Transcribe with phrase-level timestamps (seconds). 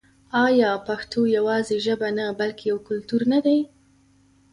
[0.45, 3.59] آیا پښتو یوازې ژبه نه بلکې یو کلتور نه دی؟